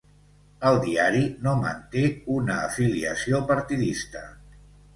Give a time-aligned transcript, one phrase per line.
[0.69, 2.03] El diari no manté
[2.37, 4.27] una afiliació partidista.